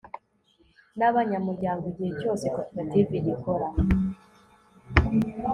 n 0.97 1.01
abanyamuryango 1.09 1.83
igihe 1.91 2.11
cyose 2.19 2.45
koperative 2.55 3.13
igikora 3.19 3.67